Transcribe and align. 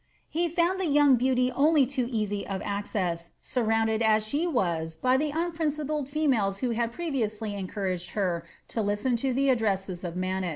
He 0.31 0.49
found 0.49 0.81
the 0.81 0.87
young 0.87 1.15
beauty 1.15 1.51
only 1.51 1.85
too 1.85 2.07
9Ufy 2.07 2.43
of 2.45 2.63
access, 2.65 3.29
surrounded 3.39 4.01
as 4.01 4.25
she 4.27 4.47
was 4.47 4.95
by 4.95 5.15
the 5.15 5.29
unprincipled 5.29 6.09
females 6.09 6.57
who 6.57 6.71
hid 6.71 6.91
previously 6.91 7.53
encouraged 7.53 8.09
her 8.17 8.43
to 8.69 8.81
listen 8.81 9.15
to 9.17 9.31
the 9.31 9.49
addresses 9.49 10.03
of 10.03 10.15
Manox. 10.15 10.49